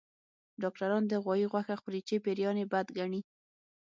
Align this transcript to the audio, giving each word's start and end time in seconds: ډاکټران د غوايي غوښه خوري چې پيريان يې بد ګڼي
ډاکټران 0.61 1.03
د 1.07 1.13
غوايي 1.23 1.45
غوښه 1.51 1.75
خوري 1.81 2.01
چې 2.07 2.23
پيريان 2.25 2.55
يې 2.61 2.65
بد 2.73 2.87
ګڼي 2.97 3.21